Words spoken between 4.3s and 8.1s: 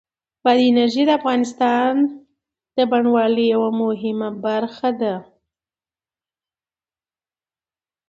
برخه ده.Shutterstock